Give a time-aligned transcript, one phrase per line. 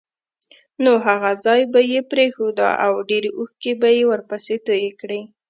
[0.83, 5.21] نو هغه ځای به یې پرېښود او ډېرې اوښکې به یې ورپسې تویې کړې.